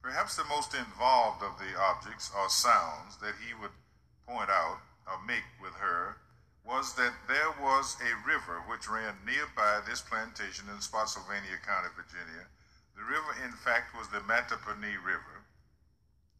Perhaps 0.00 0.36
the 0.36 0.48
most 0.48 0.72
involved 0.72 1.44
of 1.44 1.60
the 1.60 1.76
objects 1.76 2.32
or 2.32 2.48
sounds 2.48 3.20
that 3.20 3.36
he 3.44 3.52
would 3.52 3.76
point 4.26 4.48
out 4.48 4.80
or 5.06 5.20
make 5.22 5.44
with 5.60 5.74
her 5.76 6.16
was 6.64 6.94
that 6.94 7.14
there 7.28 7.52
was 7.60 7.94
a 8.02 8.26
river 8.26 8.64
which 8.66 8.88
ran 8.88 9.14
nearby 9.22 9.78
this 9.84 10.00
plantation 10.00 10.66
in 10.72 10.80
Spotsylvania 10.80 11.60
County, 11.62 11.92
Virginia. 11.94 12.48
The 12.96 13.04
river, 13.04 13.36
in 13.44 13.52
fact, 13.52 13.94
was 13.94 14.08
the 14.08 14.24
Mattaponi 14.24 14.96
River. 14.98 15.44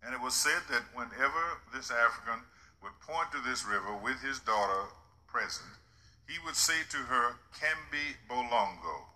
And 0.03 0.15
it 0.15 0.21
was 0.21 0.35
said 0.35 0.67
that 0.71 0.91
whenever 0.97 1.61
this 1.71 1.93
African 1.93 2.43
would 2.83 2.99
point 3.05 3.31
to 3.33 3.41
this 3.45 3.67
river 3.67 3.95
with 3.95 4.19
his 4.23 4.41
daughter 4.41 4.91
present, 5.27 5.79
he 6.29 6.39
would 6.45 6.57
say 6.57 6.83
to 6.91 6.97
her, 6.97 7.37
Kambi 7.55 8.17
Bolongo. 8.29 9.07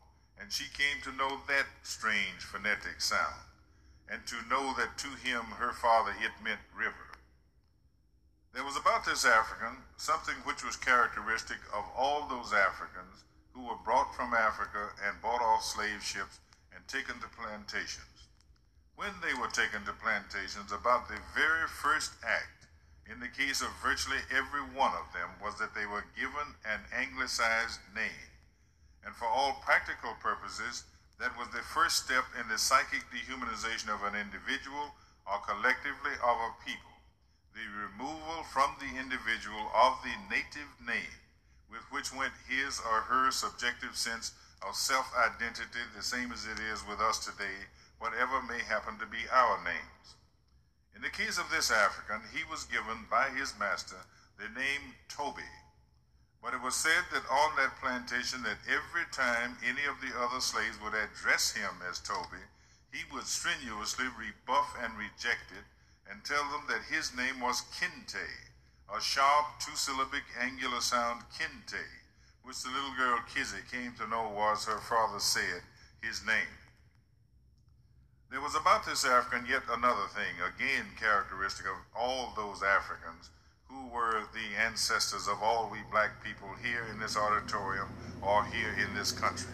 And 0.40 0.50
she 0.50 0.64
came 0.73 1.02
to 1.05 1.12
know 1.12 1.40
that 1.49 1.67
strange 1.83 2.40
phonetic 2.40 3.00
sound 3.00 3.45
and 4.11 4.26
to 4.26 4.37
know 4.49 4.75
that 4.75 4.99
to 4.99 5.09
him, 5.23 5.43
her 5.62 5.73
father, 5.73 6.11
it 6.19 6.33
meant 6.43 6.61
river. 6.75 7.14
There 8.52 8.64
was 8.64 8.76
about 8.76 9.05
this 9.07 9.25
African 9.25 9.85
something 9.97 10.35
which 10.43 10.64
was 10.64 10.75
characteristic 10.75 11.59
of 11.73 11.85
all 11.97 12.26
those 12.26 12.52
Africans 12.52 13.23
who 13.52 13.62
were 13.62 13.79
brought 13.85 14.14
from 14.17 14.35
Africa 14.35 14.90
and 15.07 15.23
bought 15.23 15.40
off 15.40 15.62
slave 15.62 16.02
ships 16.02 16.40
and 16.75 16.83
taken 16.88 17.21
to 17.21 17.29
plantations. 17.29 18.26
When 18.97 19.14
they 19.23 19.35
were 19.35 19.49
taken 19.49 19.85
to 19.87 19.93
plantations, 19.93 20.73
about 20.73 21.09
the 21.09 21.23
very 21.35 21.69
first 21.69 22.12
act, 22.26 22.60
in 23.11 23.19
the 23.19 23.29
case 23.29 23.61
of 23.61 23.75
virtually 23.83 24.23
every 24.31 24.62
one 24.62 24.95
of 24.95 25.11
them, 25.11 25.29
was 25.43 25.59
that 25.59 25.75
they 25.75 25.85
were 25.85 26.07
given 26.14 26.55
an 26.62 26.79
anglicized 26.95 27.83
name. 27.95 28.31
And 29.05 29.14
for 29.14 29.26
all 29.26 29.59
practical 29.67 30.14
purposes, 30.23 30.85
that 31.19 31.37
was 31.37 31.50
the 31.50 31.67
first 31.67 32.07
step 32.07 32.25
in 32.38 32.47
the 32.49 32.57
psychic 32.57 33.02
dehumanization 33.11 33.90
of 33.90 34.07
an 34.07 34.14
individual 34.14 34.95
or 35.26 35.43
collectively 35.43 36.14
of 36.23 36.37
a 36.38 36.55
people. 36.62 36.95
The 37.52 37.67
removal 37.67 38.47
from 38.55 38.79
the 38.79 38.95
individual 38.95 39.69
of 39.75 39.99
the 40.07 40.14
native 40.31 40.71
name 40.79 41.19
with 41.69 41.83
which 41.90 42.14
went 42.14 42.33
his 42.49 42.81
or 42.81 43.11
her 43.11 43.31
subjective 43.31 43.97
sense 43.97 44.33
of 44.67 44.75
self 44.75 45.11
identity, 45.19 45.83
the 45.97 46.02
same 46.02 46.33
as 46.33 46.47
it 46.47 46.59
is 46.73 46.87
with 46.87 47.00
us 47.00 47.19
today, 47.19 47.67
whatever 47.99 48.43
may 48.43 48.62
happen 48.62 48.99
to 48.99 49.07
be 49.07 49.26
our 49.33 49.59
names. 49.64 50.20
Case 51.21 51.37
of 51.37 51.50
this 51.50 51.71
African, 51.71 52.23
he 52.33 52.49
was 52.49 52.65
given 52.65 53.05
by 53.11 53.29
his 53.29 53.53
master 53.61 54.09
the 54.41 54.49
name 54.59 54.97
Toby, 55.07 55.45
but 56.41 56.55
it 56.55 56.62
was 56.65 56.75
said 56.75 57.05
that 57.12 57.29
on 57.29 57.53
that 57.61 57.77
plantation 57.77 58.43
that 58.45 58.57
every 58.65 59.05
time 59.12 59.59
any 59.61 59.85
of 59.85 60.00
the 60.00 60.17
other 60.17 60.41
slaves 60.41 60.81
would 60.81 60.97
address 60.97 61.53
him 61.53 61.85
as 61.85 62.00
Toby, 62.00 62.41
he 62.91 63.05
would 63.12 63.27
strenuously 63.29 64.07
rebuff 64.17 64.73
and 64.81 64.97
reject 64.97 65.53
it 65.53 65.69
and 66.09 66.25
tell 66.25 66.49
them 66.49 66.65
that 66.73 66.89
his 66.89 67.15
name 67.15 67.39
was 67.39 67.69
Kinte, 67.77 68.25
a 68.89 68.99
sharp 68.99 69.61
two-syllabic 69.61 70.25
angular 70.41 70.81
sound 70.81 71.21
Kinte, 71.37 71.85
which 72.45 72.62
the 72.62 72.73
little 72.73 72.97
girl 72.97 73.21
Kizzy 73.29 73.61
came 73.71 73.93
to 74.00 74.09
know 74.09 74.33
was 74.33 74.65
her 74.65 74.81
father 74.81 75.21
said 75.21 75.61
his 76.00 76.25
name. 76.25 76.60
There 78.30 78.40
was 78.40 78.54
about 78.54 78.87
this 78.87 79.04
African 79.04 79.44
yet 79.50 79.62
another 79.68 80.06
thing, 80.14 80.38
again 80.38 80.87
characteristic 80.96 81.66
of 81.66 81.75
all 81.99 82.32
those 82.37 82.62
Africans 82.62 83.28
who 83.66 83.88
were 83.88 84.22
the 84.32 84.56
ancestors 84.56 85.26
of 85.26 85.42
all 85.42 85.68
we 85.68 85.78
black 85.90 86.22
people 86.22 86.49
here 86.62 86.87
in 86.92 87.00
this 87.00 87.16
auditorium 87.16 87.88
or 88.22 88.44
here 88.44 88.70
in 88.78 88.94
this 88.94 89.10
country. 89.10 89.50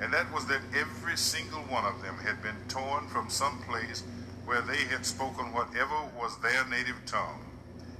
And 0.00 0.12
that 0.12 0.32
was 0.32 0.46
that 0.46 0.60
every 0.78 1.16
single 1.16 1.62
one 1.62 1.84
of 1.84 2.00
them 2.00 2.14
had 2.18 2.40
been 2.40 2.54
torn 2.68 3.08
from 3.08 3.28
some 3.30 3.58
place 3.62 4.04
where 4.46 4.60
they 4.60 4.84
had 4.84 5.04
spoken 5.04 5.52
whatever 5.52 5.98
was 6.16 6.38
their 6.38 6.64
native 6.68 7.04
tongue. 7.04 7.50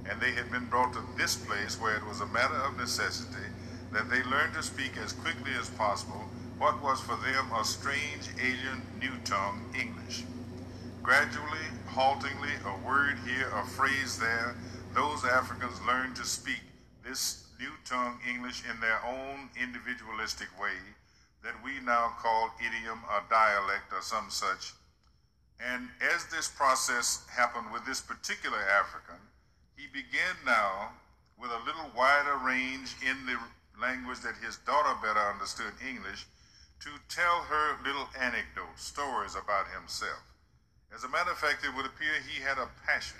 And 0.09 0.21
they 0.21 0.31
had 0.31 0.49
been 0.49 0.67
brought 0.67 0.93
to 0.93 1.03
this 1.17 1.35
place 1.35 1.77
where 1.77 1.97
it 1.97 2.07
was 2.07 2.21
a 2.21 2.25
matter 2.27 2.55
of 2.55 2.77
necessity 2.77 3.51
that 3.91 4.09
they 4.09 4.23
learn 4.23 4.53
to 4.53 4.63
speak 4.63 4.95
as 4.95 5.11
quickly 5.11 5.51
as 5.59 5.69
possible 5.71 6.23
what 6.59 6.83
was 6.83 6.99
for 6.99 7.15
them 7.15 7.47
a 7.55 7.63
strange, 7.63 8.27
alien, 8.37 8.81
new 8.99 9.15
tongue, 9.23 9.63
English. 9.79 10.23
Gradually, 11.01 11.65
haltingly, 11.87 12.51
a 12.65 12.85
word 12.85 13.15
here, 13.25 13.47
a 13.55 13.65
phrase 13.65 14.19
there, 14.19 14.55
those 14.93 15.23
Africans 15.23 15.79
learned 15.87 16.17
to 16.17 16.25
speak 16.25 16.59
this 17.01 17.47
new 17.61 17.71
tongue 17.85 18.19
English 18.29 18.63
in 18.69 18.77
their 18.81 18.99
own 19.07 19.49
individualistic 19.55 20.49
way 20.59 20.75
that 21.43 21.55
we 21.63 21.79
now 21.85 22.11
call 22.19 22.51
idiom 22.59 22.99
or 23.09 23.23
dialect 23.29 23.93
or 23.93 24.01
some 24.01 24.29
such. 24.29 24.73
And 25.65 25.87
as 26.13 26.25
this 26.25 26.49
process 26.49 27.25
happened 27.31 27.71
with 27.71 27.85
this 27.85 28.01
particular 28.01 28.59
African, 28.59 29.23
he 29.77 29.87
began 29.87 30.35
now 30.45 30.91
with 31.39 31.51
a 31.51 31.65
little 31.65 31.89
wider 31.95 32.35
range 32.45 32.95
in 32.99 33.15
the 33.25 33.39
language 33.79 34.19
that 34.19 34.35
his 34.43 34.57
daughter 34.57 34.99
better 35.01 35.19
understood 35.19 35.71
English 35.87 36.25
to 36.79 36.89
tell 37.09 37.43
her 37.43 37.77
little 37.83 38.07
anecdotes, 38.19 38.83
stories 38.83 39.35
about 39.35 39.67
himself. 39.67 40.23
As 40.95 41.03
a 41.03 41.09
matter 41.09 41.31
of 41.31 41.37
fact, 41.37 41.65
it 41.65 41.75
would 41.75 41.85
appear 41.85 42.13
he 42.23 42.41
had 42.41 42.57
a 42.57 42.69
passion 42.85 43.19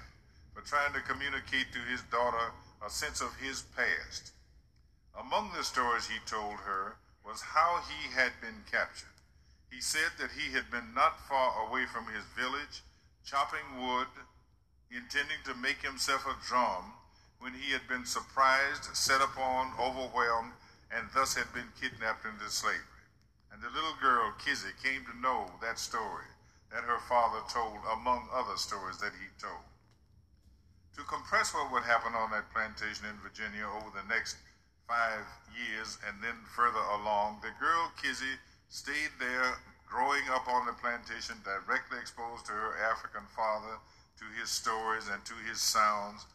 for 0.54 0.62
trying 0.62 0.94
to 0.94 1.02
communicate 1.02 1.72
to 1.74 1.80
his 1.80 2.02
daughter 2.04 2.52
a 2.86 2.90
sense 2.90 3.22
of 3.22 3.36
his 3.36 3.64
past. 3.76 4.32
Among 5.20 5.52
the 5.52 5.64
stories 5.64 6.08
he 6.08 6.20
told 6.26 6.56
her 6.66 6.96
was 7.26 7.42
how 7.42 7.84
he 7.88 8.10
had 8.16 8.32
been 8.42 8.64
captured. 8.72 9.14
He 9.70 9.82
said 9.82 10.12
that 10.20 10.32
he 10.32 10.54
had 10.54 10.72
been 10.72 10.94
not 10.96 11.28
far 11.28 11.68
away 11.68 11.86
from 11.86 12.06
his 12.08 12.24
village, 12.36 12.82
chopping 13.26 13.78
wood, 13.78 14.08
intending 14.90 15.38
to 15.46 15.54
make 15.54 15.84
himself 15.84 16.26
a 16.26 16.36
drum, 16.48 16.94
when 17.40 17.54
he 17.54 17.72
had 17.72 17.88
been 17.88 18.06
surprised, 18.06 18.96
set 18.96 19.22
upon, 19.22 19.74
overwhelmed, 19.80 20.54
and 20.92 21.08
thus 21.14 21.36
had 21.36 21.54
been 21.54 21.72
kidnapped 21.80 22.26
into 22.26 22.50
slavery. 22.50 22.99
And 23.52 23.62
the 23.62 23.70
little 23.70 23.96
girl, 24.02 24.34
Kizzy, 24.38 24.74
came 24.84 25.06
to 25.06 25.20
know 25.20 25.50
that 25.62 25.80
story 25.80 26.30
that 26.72 26.84
her 26.84 27.00
father 27.10 27.42
told, 27.50 27.82
among 27.92 28.30
other 28.34 28.58
stories 28.58 28.98
that 29.00 29.14
he 29.18 29.28
told. 29.42 29.66
To 30.96 31.04
compress 31.04 31.54
what 31.54 31.72
would 31.72 31.84
happen 31.84 32.14
on 32.14 32.30
that 32.32 32.54
plantation 32.54 33.06
in 33.10 33.18
Virginia 33.24 33.66
over 33.66 33.90
the 33.90 34.08
next 34.08 34.38
five 34.88 35.26
years 35.54 35.98
and 36.08 36.22
then 36.22 36.36
further 36.56 36.82
along, 36.94 37.40
the 37.42 37.54
girl 37.60 37.92
Kizzy 38.02 38.38
stayed 38.70 39.14
there 39.20 39.58
growing 39.90 40.30
up 40.30 40.48
on 40.48 40.66
the 40.66 40.74
plantation, 40.74 41.38
directly 41.42 41.98
exposed 41.98 42.46
to 42.46 42.54
her 42.54 42.78
African 42.78 43.26
father, 43.36 43.82
to 44.20 44.26
his 44.40 44.50
stories 44.50 45.08
and 45.10 45.24
to 45.26 45.34
his 45.50 45.60
sounds, 45.60 46.26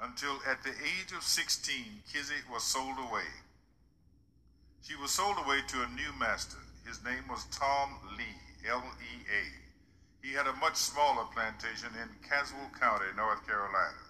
until 0.00 0.38
at 0.48 0.62
the 0.64 0.70
age 0.70 1.12
of 1.16 1.22
16, 1.22 2.02
Kizzy 2.10 2.40
was 2.50 2.62
sold 2.62 2.96
away. 2.98 3.28
She 4.82 4.96
was 4.96 5.12
sold 5.12 5.38
away 5.38 5.62
to 5.62 5.82
a 5.82 5.94
new 5.94 6.10
master. 6.18 6.58
His 6.84 7.04
name 7.04 7.22
was 7.30 7.44
Tom 7.54 7.94
Lea, 8.18 8.68
L-E-A. 8.68 10.26
He 10.26 10.34
had 10.34 10.48
a 10.48 10.58
much 10.58 10.74
smaller 10.74 11.24
plantation 11.32 11.94
in 11.94 12.10
Caswell 12.28 12.68
County, 12.80 13.06
North 13.16 13.46
Carolina. 13.46 14.02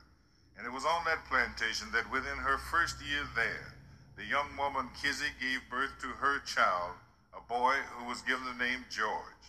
And 0.57 0.67
it 0.67 0.73
was 0.73 0.87
on 0.87 1.05
that 1.05 1.29
plantation 1.29 1.88
that 1.93 2.11
within 2.11 2.38
her 2.38 2.57
first 2.57 2.97
year 3.05 3.29
there, 3.37 3.75
the 4.17 4.25
young 4.25 4.57
woman 4.57 4.88
Kizzy 4.97 5.29
gave 5.38 5.61
birth 5.69 5.93
to 6.00 6.09
her 6.09 6.41
child, 6.41 6.97
a 7.37 7.41
boy 7.47 7.76
who 7.93 8.09
was 8.09 8.23
given 8.23 8.45
the 8.47 8.64
name 8.64 8.87
George. 8.88 9.45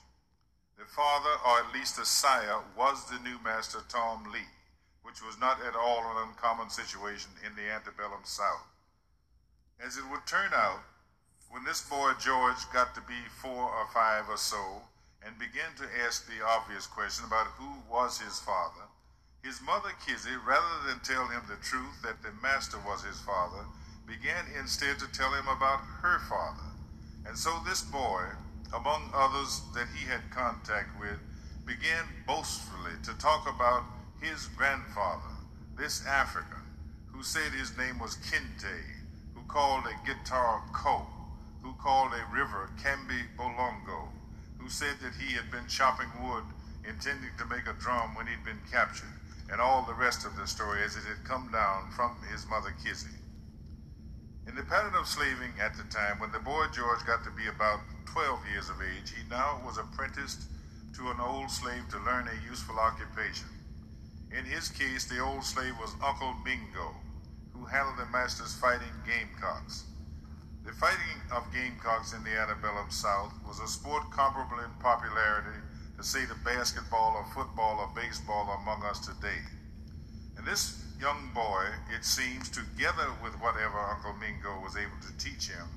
The 0.78 0.84
father, 0.84 1.40
or 1.48 1.60
at 1.60 1.74
least 1.74 1.96
the 1.96 2.06
sire, 2.06 2.60
was 2.76 3.08
the 3.08 3.20
new 3.24 3.40
master 3.42 3.80
Tom 3.88 4.28
Lea, 4.34 4.52
which 5.04 5.24
was 5.24 5.40
not 5.40 5.64
at 5.64 5.76
all 5.76 6.04
an 6.04 6.28
uncommon 6.28 6.70
situation 6.70 7.32
in 7.48 7.56
the 7.56 7.72
antebellum 7.72 8.24
South. 8.24 8.68
As 9.80 9.96
it 9.96 10.04
would 10.12 10.28
turn 10.28 10.52
out, 10.54 10.84
When 11.54 11.64
this 11.64 11.88
boy 11.88 12.14
George 12.20 12.66
got 12.74 12.96
to 12.96 13.02
be 13.02 13.30
four 13.30 13.70
or 13.70 13.86
five 13.94 14.28
or 14.28 14.38
so 14.38 14.82
and 15.24 15.38
began 15.38 15.70
to 15.78 16.04
ask 16.04 16.26
the 16.26 16.44
obvious 16.44 16.88
question 16.88 17.26
about 17.28 17.46
who 17.62 17.70
was 17.88 18.20
his 18.20 18.40
father, 18.40 18.90
his 19.44 19.62
mother 19.62 19.92
Kizzy, 20.04 20.34
rather 20.48 20.88
than 20.88 21.00
tell 21.02 21.28
him 21.28 21.44
the 21.48 21.62
truth 21.64 22.02
that 22.02 22.24
the 22.24 22.34
master 22.42 22.78
was 22.88 23.04
his 23.04 23.20
father, 23.20 23.66
began 24.08 24.46
instead 24.60 24.98
to 24.98 25.12
tell 25.12 25.32
him 25.32 25.48
about 25.48 25.78
her 26.02 26.18
father. 26.28 26.74
And 27.28 27.38
so 27.38 27.54
this 27.68 27.84
boy, 27.84 28.24
among 28.74 29.12
others 29.14 29.62
that 29.76 29.88
he 29.94 30.10
had 30.10 30.26
contact 30.32 31.00
with, 31.00 31.22
began 31.68 32.06
boastfully 32.26 32.98
to 33.04 33.14
talk 33.20 33.46
about 33.48 33.84
his 34.20 34.48
grandfather, 34.58 35.38
this 35.78 36.04
African, 36.08 36.66
who 37.14 37.22
said 37.22 37.52
his 37.52 37.78
name 37.78 38.00
was 38.00 38.18
Kinte, 38.26 38.82
who 39.36 39.42
called 39.48 39.84
a 39.86 40.08
guitar 40.08 40.64
Ko, 40.74 41.13
who 41.64 41.74
called 41.82 42.12
a 42.12 42.36
river 42.36 42.70
Kambi 42.84 43.24
Bolongo, 43.38 44.10
who 44.60 44.70
said 44.70 45.00
that 45.02 45.16
he 45.16 45.34
had 45.34 45.50
been 45.50 45.68
chopping 45.68 46.12
wood 46.22 46.44
intending 46.88 47.32
to 47.38 47.46
make 47.46 47.66
a 47.68 47.80
drum 47.80 48.14
when 48.16 48.28
he'd 48.28 48.44
been 48.44 48.60
captured, 48.70 49.16
and 49.50 49.62
all 49.62 49.84
the 49.84 49.94
rest 49.94 50.26
of 50.26 50.36
the 50.36 50.46
story 50.46 50.84
as 50.84 50.96
it 50.96 51.04
had 51.08 51.24
come 51.24 51.50
down 51.52 51.90
from 51.92 52.18
his 52.30 52.46
mother 52.48 52.76
Kizzy. 52.84 53.16
In 54.46 54.56
the 54.56 54.64
pattern 54.64 54.94
of 54.96 55.08
slaving 55.08 55.54
at 55.60 55.76
the 55.78 55.84
time, 55.84 56.20
when 56.20 56.32
the 56.34 56.40
boy 56.40 56.68
George 56.74 57.06
got 57.06 57.24
to 57.24 57.32
be 57.32 57.48
about 57.48 57.80
12 58.06 58.40
years 58.52 58.70
of 58.70 58.82
age, 58.82 59.16
he 59.16 59.24
now 59.30 59.62
was 59.66 59.78
apprenticed 59.78 60.44
to 60.96 61.10
an 61.10 61.20
old 61.22 61.50
slave 61.50 61.88
to 61.90 61.98
learn 62.00 62.28
a 62.28 62.50
useful 62.50 62.78
occupation. 62.78 63.48
In 64.38 64.44
his 64.44 64.68
case, 64.68 65.06
the 65.06 65.20
old 65.20 65.44
slave 65.44 65.76
was 65.80 65.96
Uncle 66.04 66.36
Mingo, 66.44 66.94
who 67.54 67.66
handled 67.66 67.98
the 67.98 68.12
master's 68.12 68.54
fighting 68.54 68.94
gamecocks. 69.08 69.86
The 70.66 70.72
fighting 70.72 71.20
of 71.30 71.52
gamecocks 71.52 72.14
in 72.14 72.24
the 72.24 72.40
antebellum 72.40 72.90
South 72.90 73.34
was 73.46 73.60
a 73.60 73.68
sport 73.68 74.10
comparable 74.12 74.60
in 74.60 74.72
popularity 74.80 75.60
to, 75.98 76.04
say, 76.04 76.24
the 76.24 76.40
basketball 76.46 77.18
or 77.18 77.26
football 77.34 77.80
or 77.80 77.92
baseball 77.94 78.58
among 78.62 78.82
us 78.84 79.00
today. 79.00 79.44
And 80.38 80.48
this 80.48 80.82
young 81.02 81.32
boy, 81.36 81.66
it 81.94 82.06
seems, 82.06 82.50
together 82.50 83.12
with 83.22 83.34
whatever 83.42 83.78
Uncle 83.78 84.14
Mingo 84.14 84.62
was 84.64 84.78
able 84.78 84.96
to 85.04 85.12
teach 85.20 85.50
him, 85.50 85.68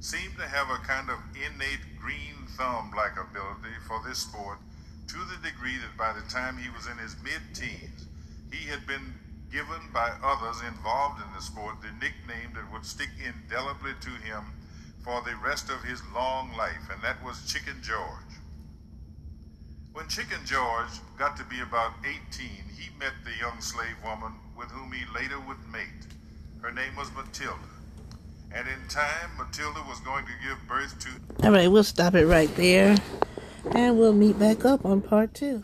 seemed 0.00 0.36
to 0.36 0.46
have 0.46 0.68
a 0.68 0.76
kind 0.84 1.08
of 1.08 1.16
innate 1.32 1.96
green 1.98 2.44
thumb 2.58 2.92
like 2.94 3.16
ability 3.16 3.80
for 3.88 4.02
this 4.06 4.18
sport 4.18 4.58
to 5.08 5.16
the 5.24 5.40
degree 5.40 5.78
that 5.78 5.96
by 5.96 6.12
the 6.12 6.28
time 6.28 6.58
he 6.58 6.68
was 6.68 6.86
in 6.86 6.98
his 6.98 7.16
mid 7.24 7.40
teens, 7.54 8.08
he 8.52 8.68
had 8.68 8.86
been 8.86 9.14
given 9.54 9.88
by 9.92 10.10
others 10.24 10.60
involved 10.66 11.22
in 11.22 11.32
the 11.32 11.40
sport 11.40 11.76
the 11.80 11.92
nickname 12.04 12.50
that 12.54 12.72
would 12.72 12.84
stick 12.84 13.10
indelibly 13.24 13.92
to 14.00 14.10
him 14.26 14.42
for 15.04 15.22
the 15.22 15.36
rest 15.46 15.70
of 15.70 15.80
his 15.84 16.02
long 16.12 16.50
life, 16.56 16.90
and 16.92 17.00
that 17.02 17.22
was 17.22 17.46
Chicken 17.46 17.76
George. 17.80 18.34
When 19.92 20.08
Chicken 20.08 20.40
George 20.44 20.90
got 21.16 21.36
to 21.36 21.44
be 21.44 21.60
about 21.60 21.92
18, 22.02 22.48
he 22.76 22.90
met 22.98 23.12
the 23.22 23.30
young 23.40 23.60
slave 23.60 23.94
woman 24.04 24.32
with 24.58 24.72
whom 24.72 24.90
he 24.90 25.04
later 25.14 25.38
would 25.46 25.62
mate. 25.70 26.02
Her 26.60 26.72
name 26.72 26.96
was 26.96 27.12
Matilda. 27.14 27.54
And 28.52 28.66
in 28.66 28.88
time, 28.88 29.30
Matilda 29.38 29.84
was 29.86 30.00
going 30.00 30.24
to 30.24 30.32
give 30.42 30.58
birth 30.66 30.98
to. 31.00 31.46
All 31.46 31.52
right, 31.52 31.70
we'll 31.70 31.84
stop 31.84 32.14
it 32.14 32.26
right 32.26 32.52
there. 32.56 32.96
And 33.72 33.98
we'll 33.98 34.12
meet 34.12 34.36
back 34.36 34.64
up 34.64 34.84
on 34.84 35.00
part 35.00 35.32
two. 35.32 35.62